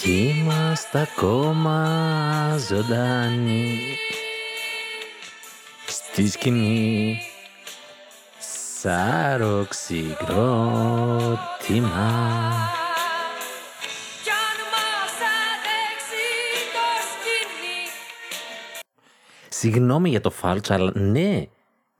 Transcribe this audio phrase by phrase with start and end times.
[0.00, 3.96] Κι είμαστε ακόμα ζωντανοί
[5.86, 7.20] στη σκηνή
[8.38, 11.28] σαν συγκρότημα.
[19.48, 21.46] Συγγνώμη για το φάλτσο, αλλά ναι,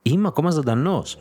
[0.01, 1.17] είμαι ακόμα ζωντανός.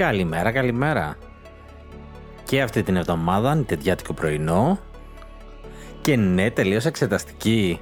[0.00, 1.16] Καλημέρα, καλημέρα.
[2.44, 4.78] Και αυτή την εβδομάδα είναι τεντιάτικο πρωινό.
[6.00, 7.80] Και ναι, τελείως εξεταστική.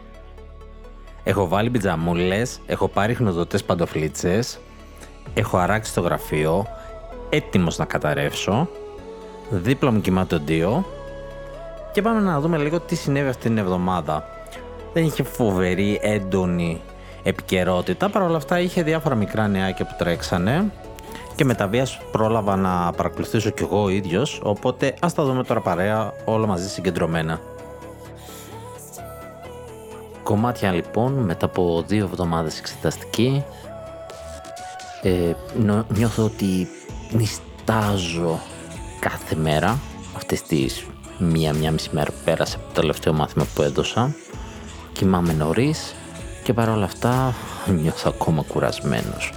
[1.25, 4.59] Έχω βάλει πιτζαμούλες, έχω πάρει χνοδοτές παντοφλίτσες,
[5.35, 6.67] έχω αράξει το γραφείο,
[7.29, 8.69] έτοιμος να καταρρεύσω,
[9.51, 10.87] δίπλα μου κοιμάται ο Ντίο
[11.93, 14.25] και πάμε να δούμε λίγο τι συνέβη αυτή την εβδομάδα.
[14.93, 16.81] Δεν είχε φοβερή, έντονη
[17.23, 20.71] επικαιρότητα, παρ' όλα αυτά είχε διάφορα μικρά νεάκια που τρέξανε
[21.39, 25.45] και με τα βίας πρόλαβα να παρακολουθήσω κι εγώ ο ίδιος, οπότε ας τα δούμε
[25.45, 27.41] τώρα παρέα όλα μαζί συγκεντρωμένα.
[30.23, 33.45] Κομμάτια λοιπόν μετά από δύο εβδομάδες εξεταστική
[35.03, 35.33] ε,
[35.89, 36.69] νιώθω ότι
[37.11, 38.41] νιστάζω
[39.01, 39.79] κάθε μέρα
[40.17, 40.87] αυτές τις
[41.19, 44.15] μία-μία μισή μέρα που πέρασε από το τελευταίο μάθημα που έδωσα
[44.93, 45.95] κοιμάμαι νωρίς
[46.43, 47.35] και παρόλα αυτά
[47.67, 49.33] νιώθω ακόμα κουρασμένος.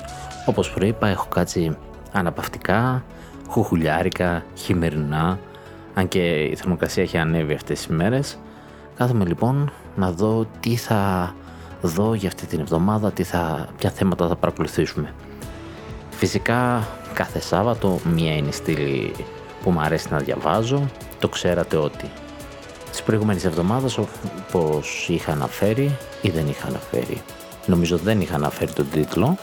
[0.45, 1.77] Όπως προείπα έχω κάτσει
[2.11, 3.03] αναπαυτικά,
[3.47, 5.39] χουχουλιάρικα, χειμερινά
[5.93, 8.37] αν και η θερμοκρασία έχει ανέβει αυτές τις μέρες
[8.97, 11.33] κάθομαι λοιπόν να δω τι θα
[11.81, 15.13] δω για αυτή την εβδομάδα, τι θα, ποια θέματα θα παρακολουθήσουμε.
[16.09, 19.13] Φυσικά κάθε Σάββατο μία είναι η στήλη
[19.63, 22.09] που μου αρέσει να διαβάζω, το ξέρατε ότι.
[22.91, 27.21] Τις προηγούμενες εβδομάδες όπως είχα αναφέρει ή δεν είχα αναφέρει,
[27.65, 29.37] νομίζω δεν είχα αναφέρει τον τίτλο,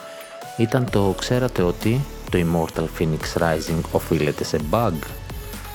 [0.57, 2.01] ήταν το ξέρατε ότι
[2.31, 4.93] το Immortal Phoenix Rising οφείλεται σε bug.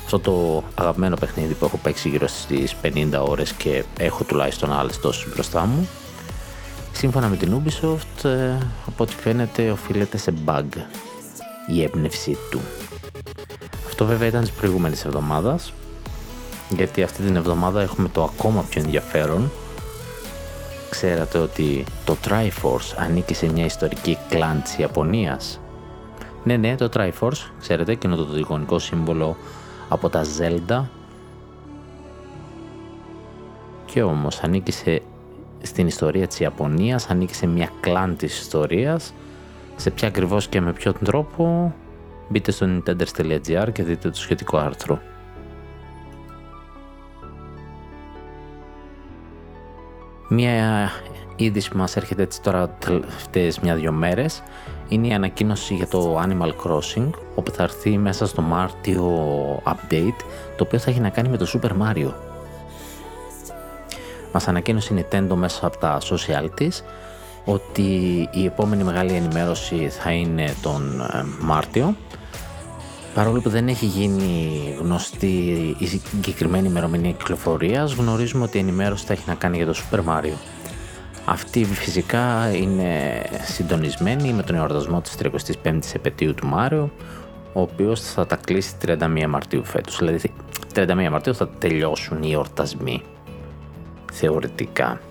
[0.04, 5.00] Αυτό το αγαπημένο παιχνίδι που έχω παίξει γύρω στις 50 ώρες και έχω τουλάχιστον άλλες
[5.00, 5.88] τόσες μπροστά μου.
[6.92, 10.66] Σύμφωνα με την Ubisoft ε, από ό,τι φαίνεται οφείλεται σε bug
[11.68, 12.62] η έμπνευσή του.
[13.88, 15.74] Αυτό βέβαια ήταν τις προηγούμενες εβδομάδας
[16.70, 19.52] γιατί αυτή την εβδομάδα έχουμε το ακόμα πιο ενδιαφέρον.
[20.90, 25.60] Ξέρατε ότι το Triforce ανήκει σε μια ιστορική κλάν της Ιαπωνίας
[26.44, 29.38] ναι ναι το Triforce ξέρετε εκείνο το τριγωνικό σύμβολο
[29.90, 30.84] από τα Zelda
[33.86, 35.00] και όμως ανήκει
[35.62, 39.14] στην ιστορία της Ιαπωνίας, ανήκει σε μια κλάν της ιστορίας
[39.76, 41.74] σε ποια ακριβώς και με ποιον τρόπο
[42.30, 45.02] μπείτε στο nintendo.gr και δείτε το σχετικό άρθρο.
[50.30, 50.92] Μια
[51.36, 54.44] είδηση που μας έρχεται έτσι τώρα τελευταίες μια-δυο μέρες
[54.88, 59.12] είναι η ανακοίνωση για το Animal Crossing όπου θα έρθει μέσα στο Μάρτιο
[59.64, 60.24] update
[60.58, 62.12] το οποίο θα έχει να κάνει με το Super Mario.
[64.34, 66.84] Μας ανακοίνωσε η Nintendo μέσα από τα social της
[67.46, 67.82] ότι
[68.32, 71.96] η επόμενη μεγάλη ενημέρωση θα είναι τον ε, Μάρτιο
[73.14, 75.28] Παρόλο που δεν έχει γίνει γνωστή
[75.78, 80.00] η συγκεκριμένη ημερομηνία κυκλοφορίας, γνωρίζουμε ότι η ενημέρωση θα έχει να κάνει για το Super
[80.00, 80.53] Mario.
[81.26, 86.92] Αυτή φυσικά είναι συντονισμένη με τον εορτασμό της 35ης επαιτίου του Μάριο,
[87.54, 89.98] ο οποίος θα τα κλείσει 31 Μαρτίου φέτος.
[89.98, 90.34] Δηλαδή
[90.74, 93.02] 31 Μαρτίου θα τελειώσουν οι εορτασμοί,
[94.14, 95.02] θεωρητικά.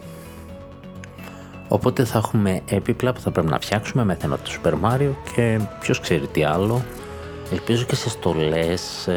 [1.69, 5.61] Οπότε θα έχουμε έπιπλα που θα πρέπει να φτιάξουμε με θέμα του Super Mario και
[5.81, 6.85] ποιος ξέρει τι άλλο.
[7.53, 9.09] Ελπίζω και σε στολές,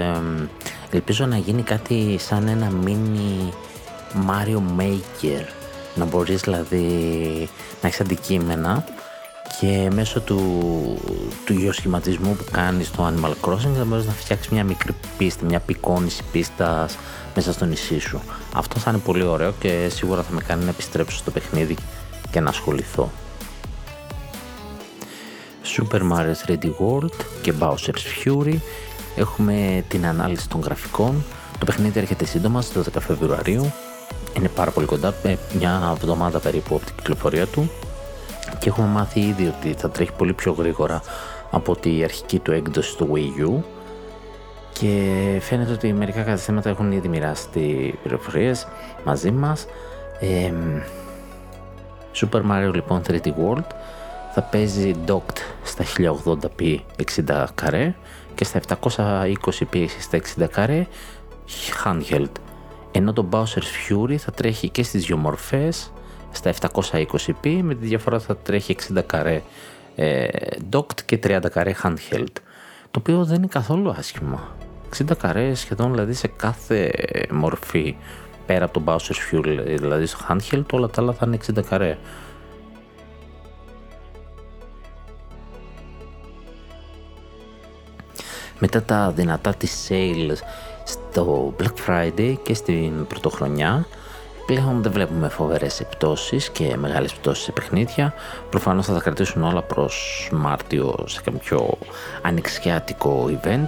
[0.91, 3.51] ελπίζω να γίνει κάτι σαν ένα mini
[4.29, 5.64] Mario Maker
[5.95, 6.87] να μπορείς δηλαδή
[7.81, 8.83] να έχεις αντικείμενα
[9.59, 10.39] και μέσω του,
[11.45, 15.59] του γεωσχηματισμού που κάνεις στο Animal Crossing θα μπορείς να φτιάξεις μια μικρή πίστα, μια
[15.59, 16.97] πικόνηση πίστας
[17.35, 18.21] μέσα στο νησί σου.
[18.53, 21.75] Αυτό θα είναι πολύ ωραίο και σίγουρα θα με κάνει να επιστρέψω στο παιχνίδι
[22.31, 23.11] και να ασχοληθώ.
[25.77, 28.55] Super Mario 3D World και Bowser's Fury
[29.15, 31.23] έχουμε την ανάλυση των γραφικών.
[31.59, 33.73] Το παιχνίδι έρχεται σύντομα στις 12 Φεβρουαρίου
[34.37, 37.71] είναι πάρα πολύ κοντά, ε, μια εβδομάδα περίπου από την κυκλοφορία του.
[38.59, 41.01] Και έχουμε μάθει ήδη ότι θα τρέχει πολύ πιο γρήγορα
[41.51, 43.63] από τη αρχική του έκδοση του Wii U.
[44.79, 44.87] Και
[45.41, 47.61] φαίνεται ότι μερικά καταστήματα έχουν ήδη μοιράσει τι
[48.03, 48.67] πληροφορίες
[49.05, 49.65] μαζί μας.
[50.19, 50.53] Ε,
[52.15, 53.67] Super Mario λοιπόν 3D World
[54.33, 56.77] θα παίζει docked στα 1080p
[57.25, 57.95] 60 καρέ
[58.35, 60.87] και στα 720p στα 60 καρέ
[61.83, 62.31] handheld
[62.97, 65.91] ενώ το Bowser's Fury θα τρέχει και στις δύο μορφές
[66.31, 69.41] στα 720p με τη διαφορά θα τρέχει 60 καρέ
[69.95, 70.27] ε,
[70.71, 72.33] docked και 30 καρέ handheld,
[72.91, 74.55] το οποίο δεν είναι καθόλου άσχημα.
[74.97, 76.91] 60 καρέ σχεδόν δηλαδή σε κάθε
[77.31, 77.95] μορφή
[78.45, 81.97] πέρα από τον Bowser's Fuel, δηλαδή στο handheld όλα τα άλλα θα είναι 60 καρέ.
[88.59, 90.37] Μετά τα δυνατά της sales
[90.85, 93.85] στο Black Friday και στην πρωτοχρονιά
[94.45, 98.13] πλέον δεν βλέπουμε φοβερές επιπτώσεις και μεγάλες επιπτώσεις σε παιχνίδια.
[98.49, 101.77] Προφανώς θα τα κρατήσουν όλα προς Μάρτιο σε κάποιο
[102.21, 103.67] ανοιξιάτικο event.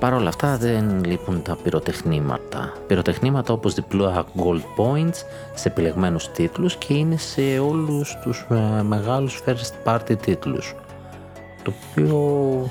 [0.00, 2.72] Παρ' όλα αυτά δεν λείπουν τα πυροτεχνήματα.
[2.86, 5.16] Πυροτεχνήματα όπως διπλά gold points
[5.54, 10.74] σε επιλεγμένους τίτλους και είναι σε όλους τους ε, μεγάλους first party τίτλους.
[11.62, 12.70] Το οποίο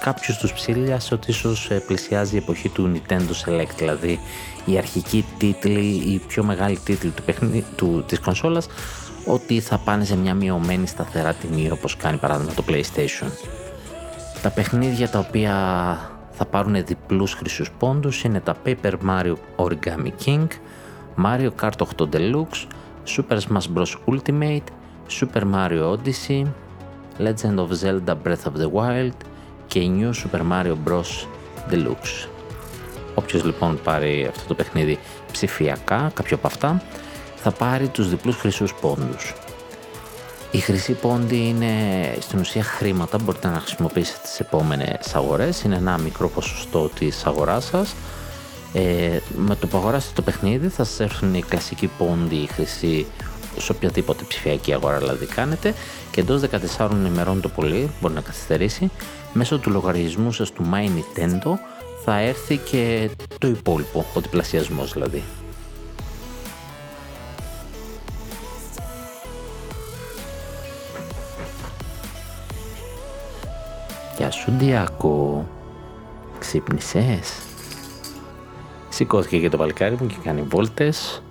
[0.00, 4.20] κάποιου τους ψήλιασε ότι ίσως ε, πλησιάζει η εποχή του Nintendo Select, δηλαδή
[4.64, 8.66] η αρχική τίτλοι, η πιο μεγάλη τίτλοι του, παιχνί, του, της κονσόλας,
[9.26, 13.28] ότι θα πάνε σε μια μειωμένη σταθερά τιμή όπως κάνει παράδειγμα το PlayStation.
[14.42, 15.54] Τα παιχνίδια τα οποία
[16.30, 20.46] θα πάρουν διπλούς χρυσούς πόντους είναι τα Paper Mario Origami King,
[21.24, 22.66] Mario Kart 8 Deluxe,
[23.04, 23.94] Super Smash Bros.
[24.06, 24.68] Ultimate,
[25.08, 26.44] Super Mario Odyssey,
[27.18, 29.16] Legend of Zelda Breath of the Wild,
[29.66, 31.26] και New Super Mario Bros.
[31.70, 32.28] Deluxe.
[33.14, 34.98] Όποιος λοιπόν πάρει αυτό το παιχνίδι
[35.32, 36.82] ψηφιακά, κάποιο από αυτά,
[37.36, 39.34] θα πάρει τους διπλούς χρυσούς πόντους.
[40.50, 41.72] Η χρυσή πόντι είναι
[42.20, 47.64] στην ουσία χρήματα, μπορείτε να χρησιμοποιήσετε τις επόμενες αγορές, είναι ένα μικρό ποσοστό της αγοράς
[47.64, 47.94] σας.
[48.72, 53.06] Ε, με το που αγοράσετε το παιχνίδι θα σας έρθουν οι κλασικοί πόντι, η χρυσή
[53.58, 55.74] σε οποιαδήποτε ψηφιακή αγορά δηλαδή κάνετε
[56.10, 56.40] και εντός
[56.76, 58.90] 14 ημερών το πολύ, μπορεί να καθυστερήσει,
[59.36, 61.52] μέσω του λογαριασμού σας του My Nintendo
[62.04, 65.22] θα έρθει και το υπόλοιπο, ο διπλασιασμός δηλαδή.
[74.16, 75.46] Γεια σου Ντιάκο,
[76.38, 77.42] ξύπνησες;
[78.88, 81.22] Σηκώθηκε και το παλικάρι μου και κάνει βόλτες.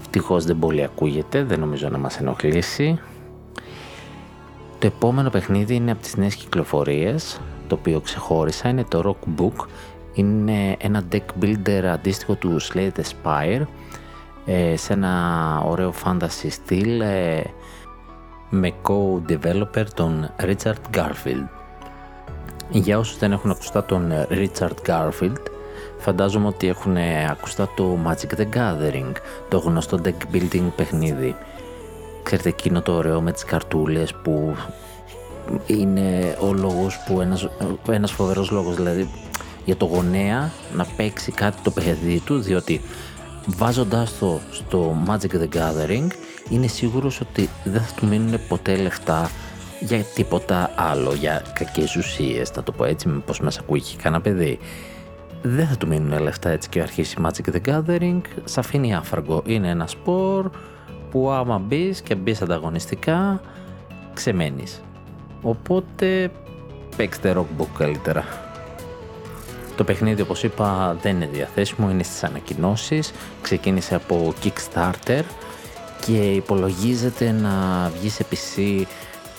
[0.00, 3.00] Ευτυχώς δεν πολύ ακούγεται, δεν νομίζω να μας ενοχλήσει.
[4.84, 9.66] Το επόμενο παιχνίδι είναι από τις νέες κυκλοφορίες, το οποίο ξεχώρισα, είναι το Rock Book.
[10.14, 13.62] Είναι ένα deck builder αντίστοιχο του Slay the Spire,
[14.46, 17.42] ε, σε ένα ωραίο fantasy στυλ ε,
[18.50, 21.48] με co-developer τον Richard Garfield.
[22.70, 25.42] Για όσους δεν έχουν ακουστά τον Richard Garfield,
[25.98, 26.96] φαντάζομαι ότι έχουν
[27.30, 29.12] ακουστά το Magic the Gathering,
[29.48, 31.36] το γνωστό deck building παιχνίδι
[32.24, 34.56] ξέρετε εκείνο το ωραίο με τις καρτούλες που
[35.66, 37.48] είναι ο λόγος που ένας,
[37.88, 39.08] ένας φοβερός λόγος δηλαδή
[39.64, 42.80] για το γονέα να παίξει κάτι το παιδί του διότι
[43.46, 46.06] βάζοντάς το στο Magic the Gathering
[46.48, 49.30] είναι σίγουρος ότι δεν θα του μείνουν ποτέ λεφτά
[49.80, 54.22] για τίποτα άλλο, για κακές ουσίες, θα το πω έτσι, πως μας ακούει και κανένα
[54.22, 54.58] παιδί.
[55.42, 59.42] Δεν θα του μείνουν λεφτά έτσι και αρχίσει Magic the Gathering, σε αφήνει άφραγκο.
[59.46, 60.50] Είναι ένα σπορ,
[61.14, 63.40] που άμα μπεις και μπεις ανταγωνιστικά,
[64.14, 64.82] ξεμένεις.
[65.42, 66.30] Οπότε
[66.96, 68.24] παίξτε rockbook καλύτερα.
[69.76, 73.12] Το παιχνίδι όπως είπα δεν είναι διαθέσιμο, είναι στις ανακοινώσεις,
[73.42, 75.22] ξεκίνησε από Kickstarter
[76.06, 78.82] και υπολογίζεται να βγει σε PC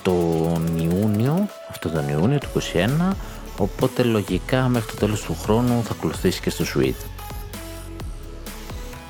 [0.01, 2.61] τον Ιούνιο, αυτό τον Ιούνιο του
[3.09, 3.15] 2021,
[3.57, 7.24] οπότε λογικά μέχρι το τέλος του χρόνου θα ακολουθήσει και στο Switch.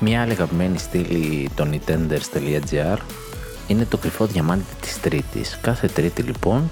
[0.00, 2.98] Μια άλλη αγαπημένη στήλη των Nintenders.gr
[3.66, 5.58] είναι το κρυφό διαμάντι της Τρίτης.
[5.62, 6.70] Κάθε Τρίτη λοιπόν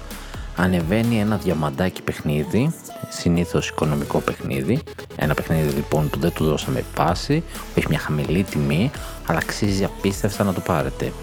[0.55, 2.73] ανεβαίνει ένα διαμαντάκι παιχνίδι,
[3.09, 4.79] συνήθως οικονομικό παιχνίδι.
[5.15, 8.91] Ένα παιχνίδι λοιπόν που δεν του δώσαμε πάση, που έχει μια χαμηλή τιμή,
[9.25, 11.13] αλλά αξίζει απίστευτα να το πάρετε.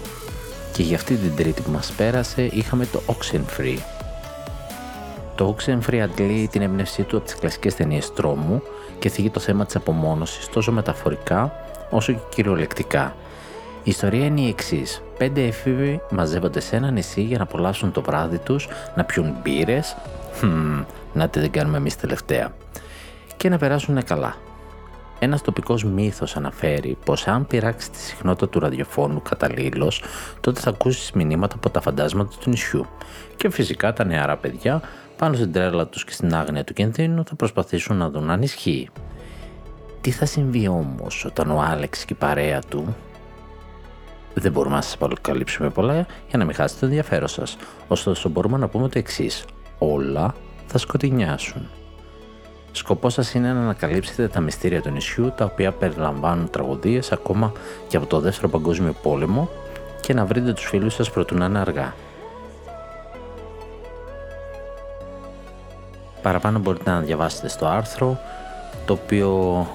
[0.73, 3.77] Και για αυτή την τρίτη που μας πέρασε είχαμε το Oxenfree.
[5.35, 8.61] Το Oxenfree αντλεί την έμπνευσή του από τις κλασικές ταινίες τρόμου
[8.99, 11.62] και θίγει το θέμα της απομόνωσης τόσο μεταφορικά
[11.93, 13.15] όσο και κυριολεκτικά.
[13.83, 15.01] Η ιστορία είναι η εξής.
[15.17, 19.95] Πέντε έφηβοι μαζεύονται σε ένα νησί για να απολαύσουν το βράδυ τους, να πιούν μπύρες.
[20.41, 22.53] Hm, να τι δεν κάνουμε εμείς τελευταία.
[23.37, 24.35] Και να περάσουν καλά.
[25.19, 30.03] Ένας τοπικός μύθος αναφέρει πως αν πειράξεις τη συχνότητα του ραδιοφώνου καταλήλως,
[30.41, 32.85] τότε θα ακούσεις μηνύματα από τα φαντάσματα του νησιού.
[33.35, 34.81] Και φυσικά τα νεαρά παιδιά,
[35.17, 38.89] πάνω στην τρέλα τους και στην άγνοια του κινδύνου, θα προσπαθήσουν να δουν αν ισχύει.
[40.03, 42.95] Τι θα συμβεί όμως όταν ο Άλεξ και η παρέα του
[44.33, 45.93] δεν μπορούμε να σας αποκαλύψουμε πολλά
[46.29, 47.57] για να μην χάσετε το ενδιαφέρον σας.
[47.87, 49.45] Ωστόσο, μπορούμε να πούμε το εξής:
[49.77, 50.35] Όλα
[50.67, 51.67] θα σκοτεινιάσουν.
[52.71, 57.51] Σκοπός σας είναι να ανακαλύψετε τα μυστήρια του νησιού, τα οποία περιλαμβάνουν τραγωδίες ακόμα
[57.87, 59.49] και από το Δεύτερο Παγκόσμιο Πόλεμο,
[60.01, 61.93] και να βρείτε τους φίλους σας προτού να είναι αργά.
[66.21, 68.19] Παραπάνω μπορείτε να διαβάσετε στο άρθρο
[68.85, 69.67] το οποίο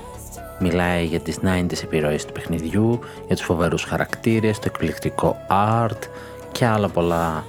[0.59, 6.09] μιλάει για τις 90's επιρροές του παιχνιδιού, για τους φοβερούς χαρακτήρες, το εκπληκτικό art
[6.53, 7.45] και άλλα πολλά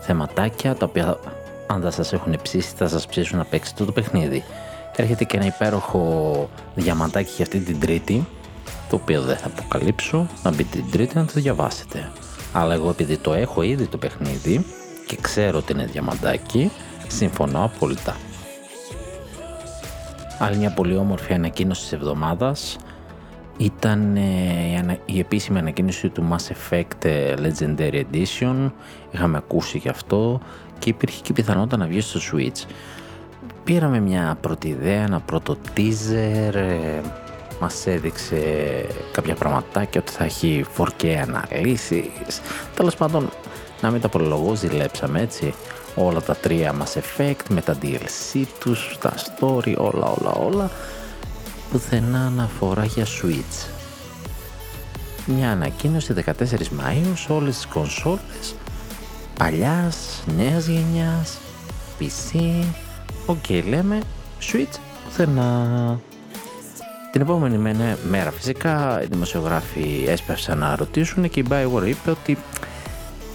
[0.00, 1.18] θεματάκια, τα οποία
[1.66, 4.44] αν δεν σας έχουν ψήσει θα σας ψήσουν να παίξετε το παιχνίδι.
[4.96, 8.26] Έρχεται και ένα υπέροχο διαμαντάκι για αυτή την τρίτη,
[8.88, 12.10] το οποίο δεν θα αποκαλύψω, να μπείτε την τρίτη να το διαβάσετε.
[12.52, 14.66] Αλλά εγώ επειδή το έχω ήδη το παιχνίδι
[15.06, 16.70] και ξέρω ότι είναι διαμαντάκι,
[17.06, 18.16] συμφωνώ απόλυτα.
[20.42, 22.76] Άλλη μια πολύ όμορφη ανακοίνωση της εβδομάδας
[23.56, 28.70] ήταν ε, η επίσημη ανακοίνωση του Mass Effect ε, Legendary Edition.
[29.10, 30.40] Είχαμε ακούσει γι' αυτό
[30.78, 32.68] και υπήρχε και πιθανότητα να βγει στο Switch.
[33.64, 37.00] Πήραμε μια πρώτη ιδέα, ένα πρώτο teaser, ε,
[37.60, 38.36] μας έδειξε
[39.12, 42.40] κάποια πραγματάκια ότι θα έχει 4K αναλύσεις.
[42.76, 43.28] Τέλος πάντων,
[43.80, 45.54] να μην τα προλογώ, ζηλέψαμε έτσι
[45.94, 50.70] όλα τα τρία Mass Effect με τα DLC τους, τα story, όλα όλα όλα
[51.70, 53.68] πουθενά αναφορά για Switch.
[55.26, 58.54] Μια ανακοίνωση 14 Μαΐου σε όλες τις κονσόλες
[59.38, 61.38] παλιάς, νέας γενιάς,
[62.00, 62.38] PC,
[63.26, 63.98] OK okay, λέμε
[64.52, 65.98] Switch πουθενά.
[67.12, 67.74] Την επόμενη
[68.08, 72.38] μέρα φυσικά οι δημοσιογράφοι έσπευσαν να ρωτήσουν και η Bioware είπε ότι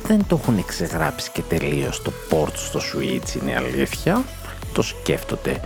[0.08, 4.24] δεν το έχουν εξεγράψει και τελείως το port στο Switch είναι αλήθεια.
[4.74, 5.62] Το σκέφτονται.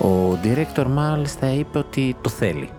[0.00, 2.70] Ο director μάλιστα είπε ότι το θέλει.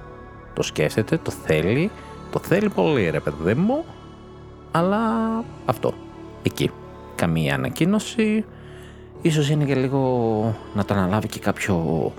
[0.54, 1.92] Το σκέφτεται, το θέλει,
[2.32, 3.86] το θέλει πολύ ρε παιδί μου,
[4.72, 5.00] αλλά
[5.66, 5.94] αυτό,
[6.44, 6.72] εκεί.
[7.16, 8.46] Καμία ανακοίνωση,
[9.22, 12.14] ίσως είναι και λίγο να το αναλάβει και κάποιο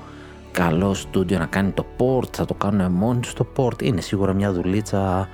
[0.53, 3.83] καλό στούντιο να κάνει το port, θα το κάνουν μόνοι στο port.
[3.83, 5.29] Είναι σίγουρα μια δουλίτσα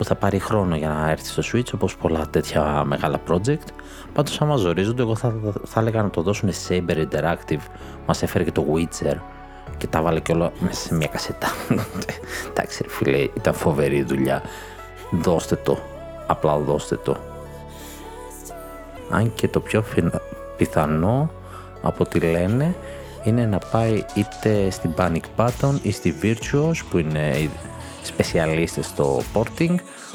[0.00, 3.66] που θα πάρει χρόνο για να έρθει στο Switch όπως πολλά τέτοια μεγάλα project.
[4.12, 7.60] Πάντως άμα ζορίζονται εγώ θα, θα έλεγα να το δώσουν σε Saber Interactive.
[8.06, 9.16] Μας έφερε και το Witcher
[9.76, 11.48] και τα βάλε και όλα μέσα σε μια κασέτα.
[12.50, 14.42] Εντάξει φίλε, ήταν φοβερή δουλειά.
[15.10, 15.78] Δώστε το.
[16.26, 17.16] Απλά δώστε το.
[19.10, 19.84] Αν και το πιο
[20.56, 21.30] πιθανό
[21.82, 22.74] από ό,τι λένε
[23.24, 27.50] είναι να πάει είτε στην Panic Button ή στη Virtuos που είναι
[28.02, 29.74] σπεσιαλίστες στο porting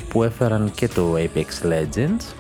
[0.10, 2.34] που έφεραν και το Apex Legends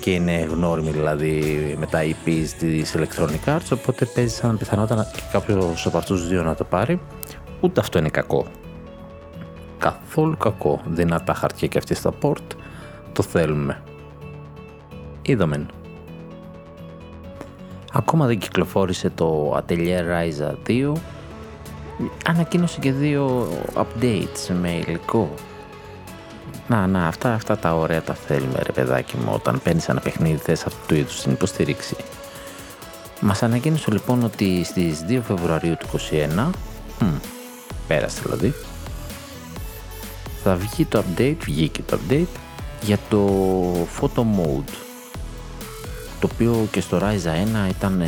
[0.00, 5.20] και είναι γνώριμοι δηλαδή με τα IPs της Electronic Arts οπότε παίζει σαν πιθανότητα και
[5.32, 7.00] κάποιος από αυτούς τους δύο να το πάρει.
[7.60, 8.46] Ούτε αυτό είναι κακό.
[9.78, 10.80] Καθόλου κακό.
[10.86, 12.56] Δυνατά χαρτιά και αυτή στα port.
[13.12, 13.82] Το θέλουμε.
[15.22, 15.66] Είδαμε
[17.94, 20.92] ακόμα δεν κυκλοφόρησε το Atelier Ryza 2
[22.26, 25.34] ανακοίνωσε και δύο updates με υλικό.
[26.66, 30.36] Να, να, αυτά, αυτά τα ωραία τα θέλουμε ρε παιδάκι μου όταν παίρνεις ένα παιχνίδι
[30.36, 31.96] θες αυτού του είδους την υποστήριξη.
[33.20, 35.86] Μας ανακοίνωσε λοιπόν ότι στις 2 Φεβρουαρίου του
[36.38, 36.50] 2021,
[37.00, 37.04] μ,
[37.86, 38.54] πέρασε δηλαδή,
[40.42, 42.38] θα βγει το update, βγήκε το update
[42.80, 43.28] για το
[44.00, 44.72] photo mode
[46.24, 48.02] το οποίο και στο Ryza 1 ήταν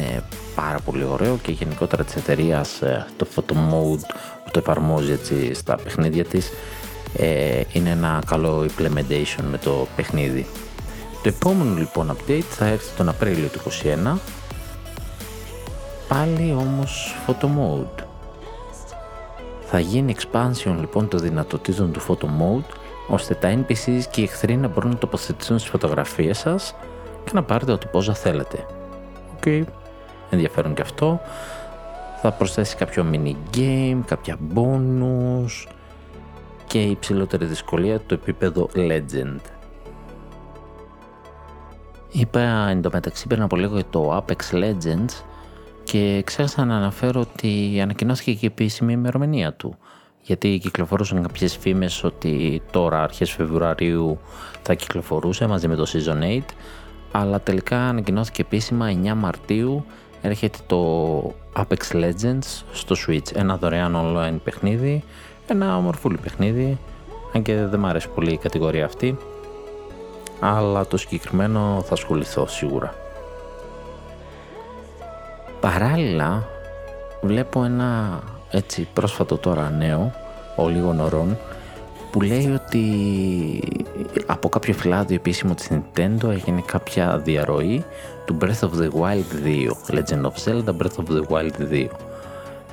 [0.56, 4.06] πάρα πολύ ωραίο και γενικότερα της εταιρείας ε, το photo mode
[4.44, 6.50] που το εφαρμόζει έτσι στα παιχνίδια της
[7.16, 10.46] ε, είναι ένα καλό implementation με το παιχνίδι.
[11.22, 13.60] Το επόμενο λοιπόν update θα έρθει τον Απρίλιο του
[14.14, 14.18] 2021
[16.08, 18.04] πάλι όμως photo mode.
[19.68, 22.75] Θα γίνει expansion λοιπόν των δυνατοτήτων του photo mode
[23.08, 26.75] ώστε τα NPCs και οι εχθροί να μπορούν να τοποθετηθούν στις φωτογραφίες σας
[27.25, 28.66] και να πάρετε ό,τι πόζα θέλετε.
[29.37, 29.62] OK, okay
[30.30, 31.21] ενδιαφέρον και αυτό.
[32.21, 35.66] Θα προσθέσει κάποιο mini game, κάποια bonus
[36.66, 39.40] και η υψηλότερη δυσκολία το επίπεδο Legend.
[42.11, 45.23] Είπα εντωμεταξύ πριν από λίγο για το Apex Legends
[45.85, 49.78] και ξέχασα να αναφέρω ότι ανακοινώθηκε και η επίσημη ημερομηνία του
[50.26, 54.18] γιατί κυκλοφορούσαν κάποιες φήμες ότι τώρα αρχές Φεβρουαρίου
[54.62, 56.40] θα κυκλοφορούσε μαζί με το Season 8
[57.12, 59.85] αλλά τελικά ανακοινώθηκε επίσημα 9 Μαρτίου
[60.23, 63.35] έρχεται το Apex Legends στο Switch.
[63.35, 65.04] Ένα δωρεάν online παιχνίδι,
[65.46, 66.78] ένα ομορφούλι παιχνίδι,
[67.35, 69.18] αν και δεν μου αρέσει πολύ η κατηγορία αυτή,
[70.40, 72.94] αλλά το συγκεκριμένο θα ασχοληθώ σίγουρα.
[75.61, 76.49] Παράλληλα
[77.23, 78.20] βλέπω ένα
[78.50, 80.12] έτσι πρόσφατο τώρα νέο,
[80.56, 81.38] ο λίγο νωρών,
[82.16, 82.85] που λέει ότι
[84.26, 87.85] από κάποιο φυλάδιο επίσημο της Nintendo έγινε κάποια διαρροή
[88.25, 89.46] του Breath of the Wild
[89.90, 91.87] 2, Legend of Zelda Breath of the Wild 2.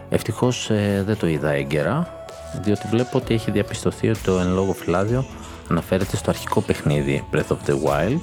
[0.09, 2.25] Ευτυχώς ε, δεν το είδα έγκαιρα,
[2.61, 5.25] διότι βλέπω ότι έχει διαπιστωθεί ότι το εν λόγω φυλάδιο
[5.69, 8.19] αναφέρεται στο αρχικό παιχνίδι Breath of the Wild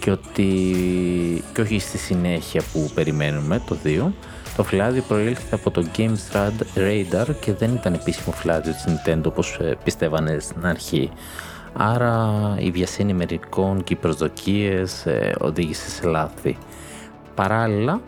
[0.00, 0.44] και ότι
[1.54, 4.10] και όχι στη συνέχεια που περιμένουμε το 2
[4.56, 6.14] Το φυλάδιο προήλθε από το Game
[6.74, 11.10] Radar και δεν ήταν επίσημο φυλάδιο της Nintendo όπως ε, πιστεύανε στην αρχή.
[11.72, 16.58] Άρα η βιασύνη μερικών και οι προσδοκίες ε, οδήγησε σε λάθη.
[17.34, 18.00] Παράλληλα,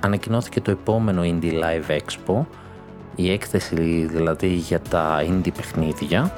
[0.00, 2.44] ανακοινώθηκε το επόμενο Indie Live Expo,
[3.14, 6.32] η έκθεση δηλαδή για τα indie παιχνίδια.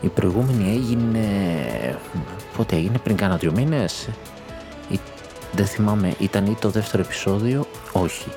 [0.00, 1.26] Η προηγούμενη έγινε,
[2.56, 4.08] πότε έγινε, πριν κάνα δύο μήνες,
[5.52, 8.28] δεν θυμάμαι, ήταν ή το δεύτερο επεισόδιο, όχι.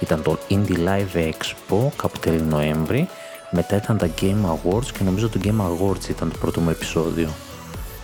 [0.00, 3.08] Ήταν το Indie Live Expo κάπου τέλη Νοέμβρη,
[3.50, 7.28] μετά ήταν τα Game Awards και νομίζω το Game Awards ήταν το πρώτο μου επεισόδιο.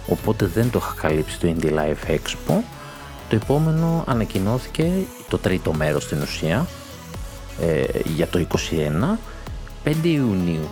[0.08, 2.54] Οπότε δεν το είχα καλύψει το Indie Live Expo.
[3.28, 4.92] Το επόμενο ανακοινώθηκε
[5.28, 6.66] το τρίτο μέρος στην ουσία
[7.60, 9.18] ε, για το 21
[9.84, 10.68] 5 Ιουνίου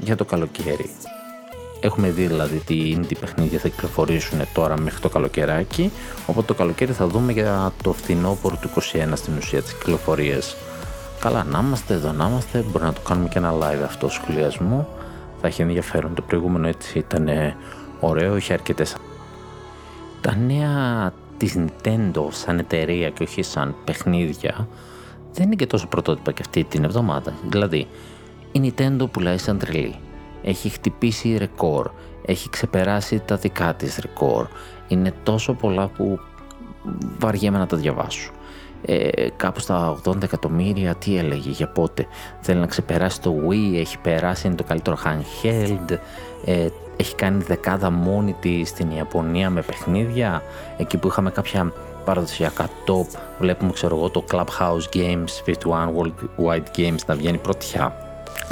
[0.00, 0.90] για το καλοκαίρι.
[1.84, 5.90] Έχουμε δει δηλαδή τι indie παιχνίδια θα κυκλοφορήσουν τώρα μέχρι το καλοκαιράκι,
[6.26, 10.56] οπότε το καλοκαίρι θα δούμε για το φθινόπωρο του 21 στην ουσία τις κυκλοφορίες.
[11.20, 14.88] Καλά, να είμαστε εδώ, να είμαστε, μπορεί να το κάνουμε και ένα live αυτό σχολιασμό,
[15.40, 16.14] θα έχει ενδιαφέρον.
[16.14, 17.28] Το προηγούμενο έτσι ήταν
[18.00, 18.96] ωραίο, είχε αρκετές...
[20.20, 24.68] Τα νέα της Nintendo σαν εταιρεία και όχι σαν παιχνίδια
[25.32, 27.32] δεν είναι και τόσο πρωτότυπα και αυτή την εβδομάδα.
[27.48, 27.86] Δηλαδή,
[28.52, 29.94] η Nintendo πουλάει σαν τρελή.
[30.44, 31.90] Έχει χτυπήσει ρεκόρ.
[32.24, 34.46] Έχει ξεπεράσει τα δικά της ρεκόρ.
[34.88, 36.18] Είναι τόσο πολλά που
[37.18, 38.30] βαριέμαι να τα διαβάσω.
[38.86, 42.06] Ε, κάπου στα 80 εκατομμύρια, τι έλεγε, για πότε.
[42.40, 45.98] Θέλει να ξεπεράσει το Wii, έχει περάσει, είναι το καλύτερο handheld,
[46.44, 50.42] ε, έχει κάνει δεκάδα μόνη της στην Ιαπωνία με παιχνίδια.
[50.76, 51.72] Εκεί που είχαμε κάποια
[52.04, 57.96] παραδοσιακά top, βλέπουμε ξέρω εγώ το Clubhouse Games, 51 Worldwide Games να βγαίνει πρωτιά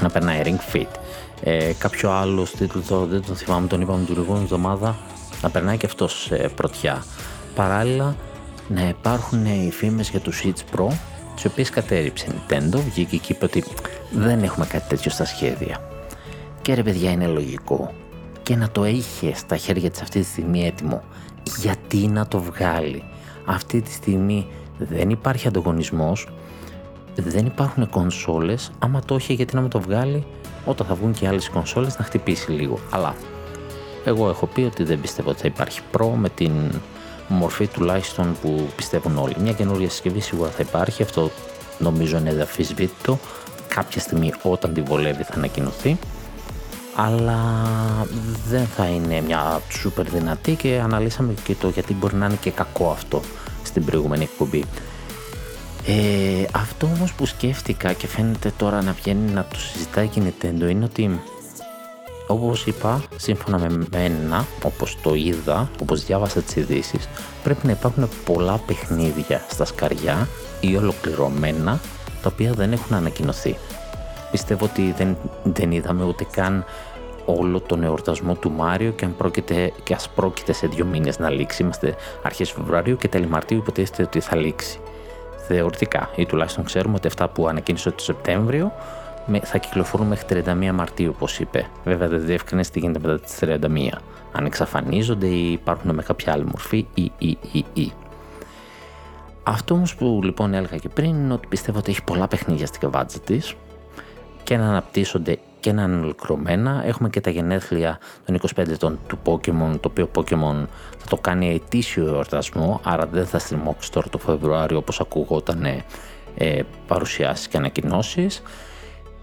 [0.01, 0.99] να περνάει Ring Fit.
[1.45, 4.97] Ε, κάποιο άλλο τίτλο τώρα δεν τον θυμάμαι, τον είπαμε την προηγούμενη εβδομάδα,
[5.43, 7.05] να περνάει και αυτός ε, πρωτιά.
[7.55, 8.17] Παράλληλα,
[8.69, 10.87] να υπάρχουν οι φήμες για το Switch Pro,
[11.35, 13.65] τις οποίες κατέριψε η Nintendo, βγήκε και είπε ότι
[14.11, 15.81] δεν έχουμε κάτι τέτοιο στα σχέδια.
[16.63, 17.93] Και ρε παιδιά είναι λογικό.
[18.43, 21.03] Και να το είχε στα χέρια της αυτή τη στιγμή έτοιμο.
[21.59, 23.05] Γιατί να το βγάλει.
[23.45, 24.47] Αυτή τη στιγμή
[24.79, 26.29] δεν υπάρχει ανταγωνισμός
[27.15, 30.27] δεν υπάρχουν κονσόλες, άμα το έχει γιατί να με το βγάλει;
[30.65, 32.79] Όταν θα βγουν και άλλες κονσόλες να χτυπήσει λίγο.
[32.91, 33.15] Αλλά
[34.05, 36.53] εγώ έχω πει ότι δεν πιστεύω ότι θα υπάρχει Pro με την
[37.29, 39.35] μορφή τουλάχιστον που πιστεύουν όλοι.
[39.41, 41.31] Μια καινούργια συσκευή σίγουρα θα υπάρχει, αυτό
[41.79, 43.19] νομίζω είναι διαφυσβήτητο.
[43.69, 45.99] Κάποια στιγμή όταν τη βολεύει θα ανακοινωθεί
[46.97, 47.41] αλλά
[48.49, 52.51] δεν θα είναι μια super δυνατή και αναλύσαμε και το γιατί μπορεί να είναι και
[52.51, 53.21] κακό αυτό
[53.63, 54.65] στην προηγούμενη εκπομπή.
[55.87, 60.23] Ε, αυτό όμως που σκέφτηκα και φαίνεται τώρα να βγαίνει να το συζητάει και η
[60.41, 61.21] Nintendo είναι ότι
[62.27, 67.09] όπως είπα, σύμφωνα με μένα, όπως το είδα, όπως διάβασα τις ειδήσεις,
[67.43, 70.29] πρέπει να υπάρχουν πολλά παιχνίδια στα σκαριά
[70.61, 71.81] ή ολοκληρωμένα,
[72.23, 73.57] τα οποία δεν έχουν ανακοινωθεί.
[74.31, 76.65] Πιστεύω ότι δεν, δεν είδαμε ούτε καν
[77.25, 81.31] όλο τον εορτασμό του Μάριο και, αν πρόκειται, και ας πρόκειται σε δύο μήνες να
[81.31, 81.63] λήξει.
[81.63, 84.81] Είμαστε αρχές Φεβρουαρίου και τέλη Μαρτίου υποτίθεται ότι θα λήξει
[85.53, 88.73] θεωρητικά ή τουλάχιστον ξέρουμε ότι αυτά που ανακοίνησε το Σεπτέμβριο
[89.43, 91.67] θα κυκλοφορούν μέχρι 31 Μαρτίου όπως είπε.
[91.85, 93.99] Βέβαια δεν διευκρινίζει τι γίνεται μετά τις 31.
[94.33, 97.93] Αν εξαφανίζονται ή υπάρχουν με κάποια άλλη μορφή ή ή ή ή.
[99.43, 102.81] Αυτό όμως που λοιπόν έλεγα και πριν είναι ότι πιστεύω ότι έχει πολλά παιχνίδια στην
[102.81, 103.55] καβάτσα της
[104.43, 106.83] και να αναπτύσσονται και να είναι ολοκληρωμένα.
[106.87, 110.67] Έχουμε και τα γενέθλια των 25 ετών του Pokemon, το οποίο Pokemon
[110.99, 115.65] θα το κάνει ετήσιο εορτασμό, άρα δεν θα στριμώξεις τώρα το Φεβρουάριο όπως ακούγονταν
[116.35, 118.43] ε, παρουσιάσεις και ανακοινώσεις.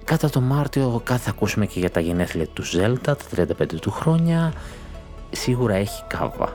[0.03, 4.53] Κατά το Μάρτιο κάθε ακούσουμε και για τα γενέθλια του Zelda, τα 35 του χρόνια.
[5.29, 6.53] Σίγουρα έχει κάβα.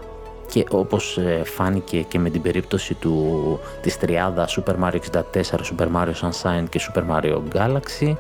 [0.50, 5.86] Και όπως ε, φάνηκε και με την περίπτωση του, της τριάδας Super Mario 64, Super
[5.94, 8.14] Mario Sunshine και Super Mario Galaxy,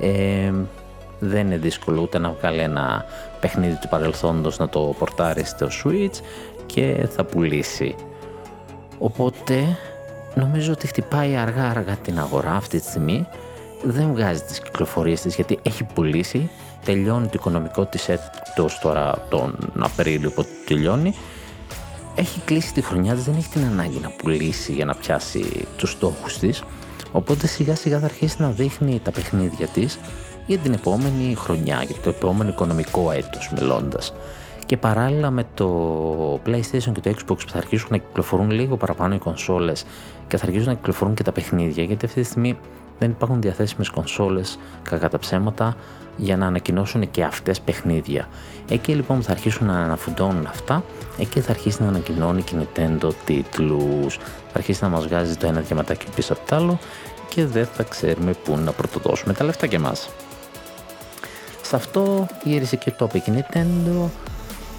[0.00, 0.52] ε,
[1.18, 3.04] δεν είναι δύσκολο ούτε να βγάλει ένα
[3.40, 6.20] παιχνίδι του παρελθόντος να το πορτάρει στο Switch
[6.66, 7.94] και θα πουλήσει.
[8.98, 9.76] Οπότε
[10.34, 13.26] νομίζω ότι χτυπάει αργά αργά την αγορά αυτή τη στιγμή.
[13.82, 16.50] Δεν βγάζει τις κυκλοφορίες της γιατί έχει πουλήσει.
[16.84, 21.14] Τελειώνει το οικονομικό της έτος τώρα τον Απρίλιο που τελειώνει.
[22.14, 25.90] Έχει κλείσει τη χρονιά της, δεν έχει την ανάγκη να πουλήσει για να πιάσει τους
[25.90, 26.62] στόχους της.
[27.12, 29.98] Οπότε σιγά σιγά θα αρχίσει να δείχνει τα παιχνίδια της
[30.46, 34.12] για την επόμενη χρονιά, για το επόμενο οικονομικό έτος μιλώντας.
[34.66, 39.14] Και παράλληλα με το PlayStation και το Xbox που θα αρχίσουν να κυκλοφορούν λίγο παραπάνω
[39.14, 39.84] οι κονσόλες
[40.28, 42.58] και θα αρχίσουν να κυκλοφορούν και τα παιχνίδια, γιατί αυτή τη στιγμή
[42.98, 45.76] δεν υπάρχουν διαθέσιμες κονσόλες κατά τα ψέματα
[46.16, 48.28] για να ανακοινώσουν και αυτές παιχνίδια.
[48.68, 50.84] Εκεί λοιπόν θα αρχίσουν να αναφουντώνουν αυτά,
[51.18, 55.46] εκεί θα αρχίσει να ανακοινώνει και η Nintendo τίτλους, θα αρχίσει να μας βγάζει το
[55.46, 56.78] ένα διαματάκι πίσω από το άλλο
[57.28, 60.08] και δεν θα ξέρουμε πού να πρωτοδώσουμε τα λεφτά και εμάς.
[61.68, 64.08] Σε αυτό γύρισε και το είπε η Nintendo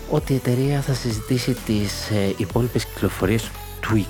[0.10, 4.06] ότι η εταιρεία θα συζητήσει τις ε, υπόλοιπες κυκλοφορίες του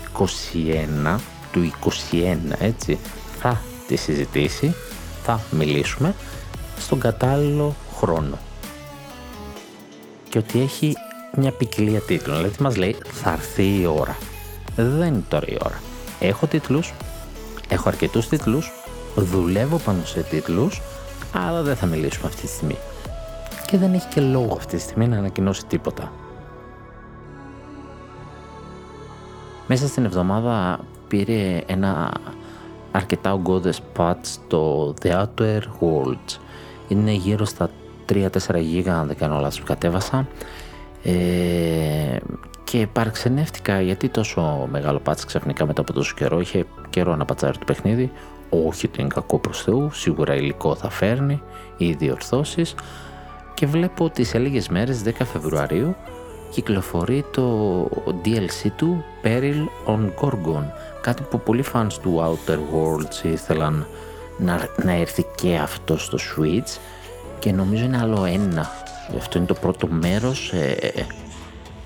[1.08, 1.18] 21,
[1.52, 1.72] του
[2.12, 3.00] 21 έτσι,
[3.40, 4.76] θα τη συζητήσει,
[5.24, 6.16] θα μιλήσουμε
[6.80, 8.38] στον κατάλληλο χρόνο.
[10.30, 10.94] Και ότι έχει
[11.38, 14.18] μια ποικιλία τίτλων, δηλαδή μας λέει θα έρθει η ώρα.
[14.76, 15.82] Δεν είναι τώρα η ώρα.
[16.20, 16.94] Έχω τίτλους,
[17.68, 18.72] έχω αρκετούς τίτλους,
[19.16, 20.82] δουλεύω πάνω σε τίτλους,
[21.40, 22.78] αλλά δεν θα μιλήσουμε αυτή τη στιγμή.
[23.68, 26.12] Και δεν έχει και λόγο αυτή τη στιγμή να ανακοινώσει τίποτα.
[29.68, 32.12] Μέσα στην εβδομάδα πήρε ένα
[32.92, 36.40] αρκετά ογκώδες patch στο The Outer Worlds.
[36.88, 37.70] Είναι γύρω στα
[38.10, 38.28] 3-4
[38.60, 40.28] γίγα αν δεν κάνω λάθος που κατέβασα
[41.04, 42.18] ε,
[42.64, 47.58] και παραξενεύτηκα γιατί τόσο μεγάλο patch ξαφνικά μετά από τόσο καιρό είχε καιρό να πατσάρει
[47.58, 48.12] το παιχνίδι
[48.50, 51.42] όχι ότι είναι κακό προς Θεού, σίγουρα υλικό θα φέρνει
[51.78, 52.76] ή διορθώσεις.
[53.54, 55.96] Και βλέπω ότι σε λίγες μέρες 10 Φεβρουαρίου
[56.50, 57.84] κυκλοφορεί το
[58.26, 60.64] DLC του Peril on Gorgon.
[61.02, 63.88] Κάτι που πολλοί fans του Outer Worlds ήθελαν
[64.38, 66.78] να, να έρθει και αυτό στο Switch.
[67.40, 68.72] Και νομίζω είναι άλλο ένα.
[69.18, 71.06] Αυτό είναι το πρώτο μέρος ε,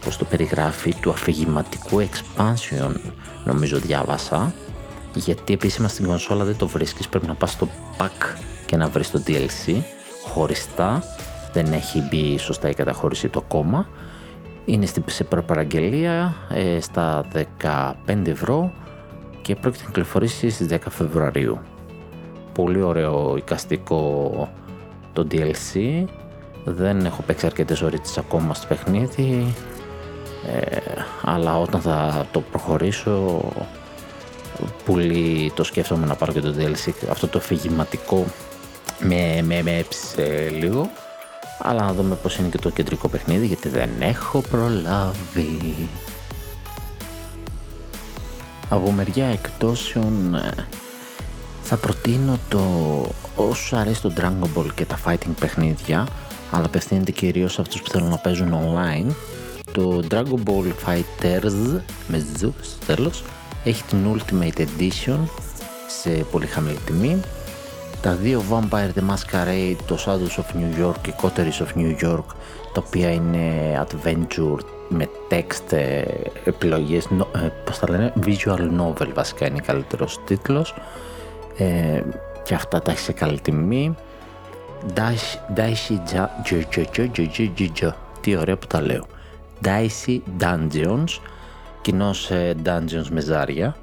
[0.06, 2.96] πως το περιγράφει του αφηγηματικού expansion
[3.44, 4.54] νομίζω διάβασα
[5.14, 9.12] γιατί επίσημα στην κονσόλα δεν το βρίσκεις πρέπει να πας στο pack και να βρεις
[9.12, 9.82] το DLC
[10.28, 11.04] χωριστά
[11.54, 13.88] δεν έχει μπει σωστά η καταχώρηση το ακόμα
[14.66, 17.26] είναι σε προπαραγγελία ε, στα
[17.62, 18.74] 15 ευρώ
[19.42, 21.60] και πρόκειται να κυκλοφορήσει στις 10 Φεβρουαρίου.
[22.54, 24.50] Πολύ ωραίο εικαστικό
[25.14, 26.04] το DLC.
[26.66, 29.54] Δεν έχω παίξει αρκετές ώρες ακόμα στο παιχνίδι.
[30.48, 30.78] Ε,
[31.24, 33.42] αλλά όταν θα το προχωρήσω
[34.86, 36.92] πολύ το σκέφτομαι να πάρω και το DLC.
[37.10, 38.26] Αυτό το αφηγηματικό
[39.00, 40.90] με, με, με έψησε λίγο.
[41.60, 45.90] Αλλά να δούμε πώς είναι και το κεντρικό παιχνίδι γιατί δεν έχω προλάβει.
[48.70, 50.68] Από μεριά εκτόσεων ε,
[51.64, 52.62] θα προτείνω το
[53.36, 56.08] όσο αρέσει το Dragon Ball και τα fighting παιχνίδια
[56.52, 59.14] αλλά απευθύνεται κυρίως σε αυτούς που θέλουν να παίζουν online
[59.72, 63.24] το Dragon Ball Fighters με ζου στο τέλος
[63.64, 65.20] έχει την Ultimate Edition
[65.88, 67.20] σε πολύ χαμηλή τιμή.
[68.02, 72.26] Τα δύο Vampire the Masquerade, το Shadows of New York και Coteries of New York
[72.74, 73.48] τα οποία είναι
[73.88, 76.04] adventure με text ε,
[76.44, 80.74] επιλογές, ε, πώς τα λένε, visual novel βασικά είναι καλύτερος τίτλος.
[81.58, 82.02] Ε,
[82.44, 83.96] και αυτά τα έχει σε καλή τιμή.
[85.56, 85.88] Dicey
[88.22, 89.06] τι ωραία που τα λέω.
[89.64, 91.20] Dicey Dungeons
[91.82, 92.30] κοινώς
[92.64, 93.76] Dungeons με ζάρια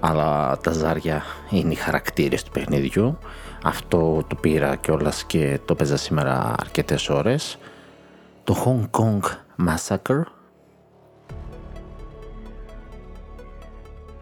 [0.00, 3.18] αλλά τα ζάρια είναι οι χαρακτήρες του παιχνιδιού.
[3.62, 7.58] Αυτό το πήρα κιόλας και το παίζα σήμερα αρκετές ώρες.
[8.44, 9.20] Το Hong Kong
[9.68, 10.22] Massacre.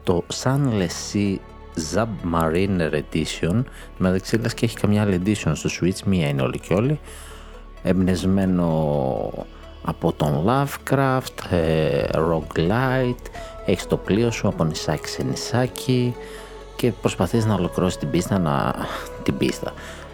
[0.03, 1.37] Το Sunless Sea
[1.95, 3.63] Submariner Edition.
[3.99, 7.01] Μεταξύ λες και έχει καμιά άλλη edition στο Switch μία είναι όλη και όλη.
[7.83, 8.67] Εμπνεσμένο
[9.85, 13.31] από τον Lovecraft ε, Roguelite
[13.67, 16.15] έχεις το πλοίο σου από νησάκι σε νησάκι
[16.77, 18.75] και προσπαθείς να ολοκληρώσεις την πίστα να...
[19.23, 19.73] την πίστα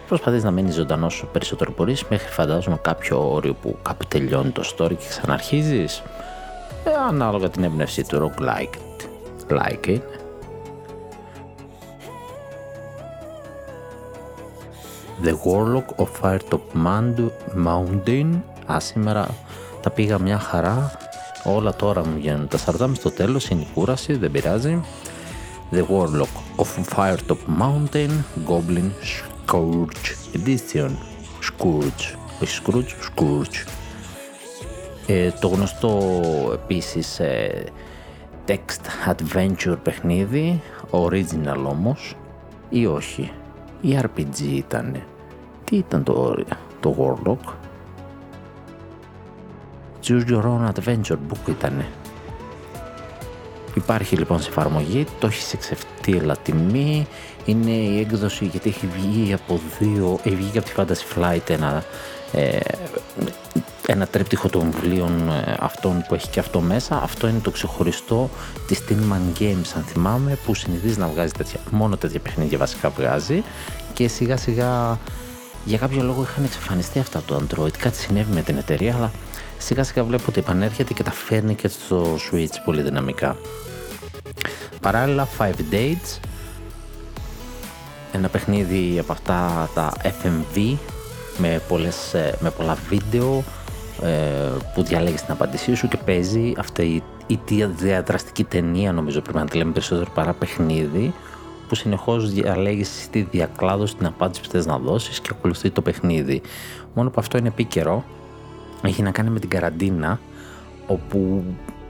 [0.09, 4.63] προσπαθείς να μείνεις ζωντανός όσο περισσότερο μπορείς μέχρι φαντάζομαι κάποιο όριο που κάπου τελειώνει το
[4.77, 6.03] story και ξαναρχίζεις
[6.85, 8.91] ε, ανάλογα την έμπνευση του roguelike
[9.51, 10.03] like it.
[15.23, 16.63] The Warlock of Firetop
[17.55, 18.41] Mountain.
[18.73, 19.29] Α, σήμερα
[19.81, 20.93] τα πήγα μια χαρά.
[21.45, 24.81] Όλα τώρα μου βγαίνουν τα σαρδάμ στο τέλος, είναι η κούραση, δεν πειράζει.
[25.73, 26.67] The Warlock of
[26.97, 28.11] Firetop Mountain
[28.49, 30.91] Goblin Scourge Edition.
[31.41, 32.17] Scourge.
[32.43, 33.67] Όχι Scourge, Scourge.
[35.07, 36.13] Ε, το γνωστό
[36.53, 37.65] επίσης ε,
[38.47, 42.17] text adventure παιχνίδι, original όμως,
[42.69, 43.33] ή όχι.
[43.81, 45.03] Η RPG ήταν.
[45.65, 46.35] Τι ήταν το,
[46.81, 47.53] το Warlock;
[50.07, 51.85] Choose Your Own Adventure Book ήταν.
[53.75, 57.07] Υπάρχει λοιπόν σε εφαρμογή, το έχει σε ξεφτύλα τιμή,
[57.45, 61.85] είναι η έκδοση γιατί έχει βγει από δύο, έχει βγει από τη Fantasy Flight ένα,
[62.33, 62.59] ε,
[63.87, 67.03] ένα τρέπτυχο των βιβλίων ε, αυτών που έχει και αυτό μέσα.
[67.03, 68.31] Αυτό είναι το ξεχωριστό
[68.67, 73.43] της Tinman Games, αν θυμάμαι, που συνηθίζει να βγάζει τέτοια, μόνο τέτοια παιχνίδια βασικά βγάζει
[73.93, 74.99] και σιγά σιγά
[75.65, 77.77] για κάποιο λόγο είχαν εξαφανιστεί αυτά το Android.
[77.79, 79.11] Κάτι συνέβη με την εταιρεία, αλλά
[79.61, 83.37] σιγά σιγά βλέπω ότι επανέρχεται και τα φέρνει και στο Switch πολύ δυναμικά.
[84.81, 86.19] Παράλληλα, 5 Dates,
[88.13, 90.77] ένα παιχνίδι από αυτά τα FMV
[91.39, 93.45] με, πολλές, ε, με πολλά βίντεο
[94.03, 94.09] ε,
[94.75, 99.45] που διαλέγεις την απάντησή σου και παίζει αυτή η, η διαδραστική ταινία νομίζω πρέπει να
[99.45, 101.15] τη λέμε περισσότερο παρά παιχνίδι
[101.69, 106.43] που συνεχώς διαλέγεις στη διακλάδωση την απάντηση που θες να δώσεις και ακολουθεί το παιχνίδι.
[106.95, 108.05] Μόνο που αυτό είναι επίκαιρο,
[108.89, 110.21] έχει να κάνει με την καραντίνα
[110.87, 111.45] όπου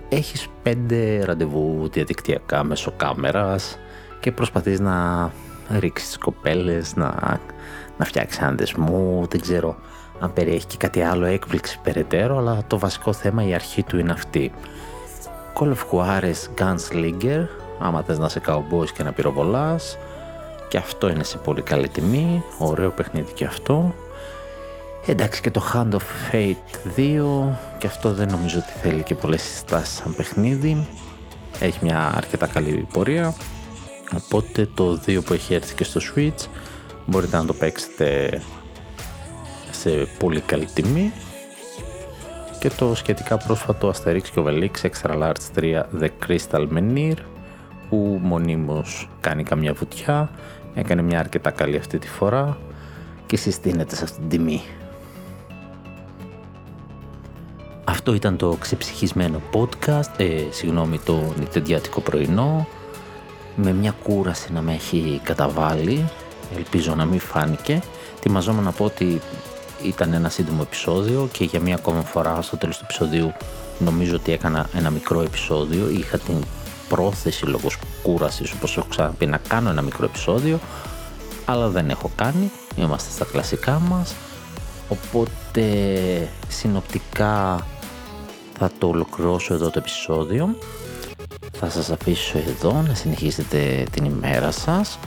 [0.09, 3.79] έχεις πέντε ραντεβού διαδικτυακά μέσω κάμερας
[4.21, 5.31] και προσπαθείς να
[5.79, 7.41] ρίξεις τις κοπέλες, να,
[7.97, 9.77] να φτιάξεις έναν δεσμό, δεν ξέρω
[10.21, 14.13] αν περιέχει και κάτι άλλο έκπληξη περαιτέρω, αλλά το βασικό θέμα, η αρχή του είναι
[14.13, 14.53] αυτή.
[15.55, 17.47] Call of Juarez Gunslinger,
[17.79, 19.99] άμα θες να είσαι cowboys και να πυροβολάς,
[20.69, 23.95] και αυτό είναι σε πολύ καλή τιμή, ωραίο παιχνίδι και αυτό.
[25.07, 29.43] Εντάξει και το Hand of Fate 2, και αυτό δεν νομίζω ότι θέλει και πολλές
[29.43, 30.87] συστάσεις σαν παιχνίδι.
[31.61, 33.35] Έχει μια αρκετά καλή πορεία.
[34.25, 36.47] Οπότε το 2 που έχει έρθει και στο Switch
[37.07, 38.41] μπορείτε να το παίξετε
[39.71, 41.13] σε πολύ καλή τιμή
[42.59, 47.15] και το σχετικά πρόσφατο Asterix και Obelix Extra Large 3 The Crystal Menhir
[47.89, 50.31] που μονίμως κάνει καμιά βουτιά
[50.75, 52.59] έκανε μια αρκετά καλή αυτή τη φορά
[53.27, 54.63] και συστήνεται σε αυτήν την τιμή.
[58.01, 62.67] Αυτό ήταν το ξεψυχισμένο podcast, ε, συγγνώμη το νητεντιάτικο πρωινό.
[63.57, 66.09] Με μια κούραση να με έχει καταβάλει
[66.57, 67.83] ελπίζω να μην φάνηκε.
[68.21, 69.21] Τιμαζόμαι να πω ότι
[69.83, 73.33] ήταν ένα σύντομο επεισόδιο και για μία ακόμα φορά στο τέλος του επεισοδίου
[73.79, 75.91] νομίζω ότι έκανα ένα μικρό επεισόδιο.
[75.91, 76.37] Είχα την
[76.89, 77.69] πρόθεση λόγω
[78.03, 80.59] κούρασης όπως έχω ξαναπεί να κάνω ένα μικρό επεισόδιο
[81.45, 82.51] αλλά δεν έχω κάνει.
[82.77, 84.15] Είμαστε στα κλασικά μας.
[84.89, 85.63] Οπότε
[86.49, 87.65] συνοπτικά
[88.63, 90.57] θα το ολοκληρώσω εδώ το επεισόδιο.
[91.53, 94.99] Θα σας αφήσω εδώ να συνεχίσετε την ημέρα σας.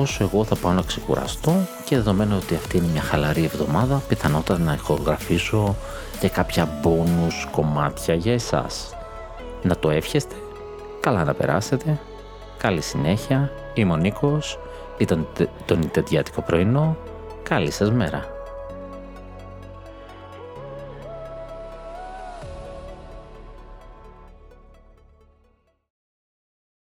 [0.00, 1.54] Όσο εγώ θα πάω να ξεκουραστώ
[1.84, 5.76] και δεδομένου ότι αυτή είναι μια χαλαρή εβδομάδα πιθανότατα να ηχογραφήσω
[6.20, 8.94] και κάποια bonus κομμάτια για εσάς.
[9.62, 10.34] Να το εύχεστε,
[11.00, 12.00] καλά να περάσετε,
[12.58, 14.58] καλή συνέχεια, είμαι ο Νίκος,
[14.98, 15.26] ήταν
[15.64, 16.96] το νητεντιάτικο πρωινό,
[17.42, 18.35] καλή σας μέρα.